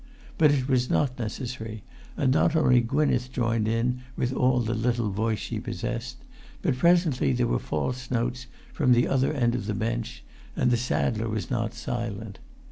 But 0.39 0.49
it 0.51 0.67
was 0.67 0.89
not 0.89 1.19
necessary, 1.19 1.83
and 2.17 2.33
not 2.33 2.55
only 2.55 2.81
Gwynneth 2.81 3.31
joined 3.31 3.67
in 3.67 4.01
with 4.17 4.33
all 4.33 4.59
the 4.59 4.73
little 4.73 5.11
voice 5.11 5.37
she 5.37 5.59
possessed, 5.59 6.17
but 6.63 6.75
presently 6.75 7.33
there 7.33 7.45
were 7.45 7.59
false 7.59 8.09
notes 8.09 8.47
from 8.73 8.93
the 8.93 9.07
other 9.07 9.31
end 9.31 9.53
of 9.53 9.67
the 9.67 9.75
bench, 9.75 10.23
and 10.55 10.71
the 10.71 10.75
saddler 10.75 11.29
was 11.29 11.51
not 11.51 11.75
silent. 11.75 12.39